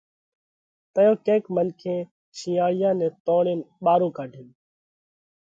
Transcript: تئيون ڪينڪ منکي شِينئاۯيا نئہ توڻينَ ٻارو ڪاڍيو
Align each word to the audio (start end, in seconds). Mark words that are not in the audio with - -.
تئيون 0.93 1.17
ڪينڪ 1.25 1.43
منکي 1.55 1.95
شِينئاۯيا 2.37 2.89
نئہ 2.99 3.07
توڻينَ 3.25 3.59
ٻارو 3.83 4.07
ڪاڍيو 4.17 4.45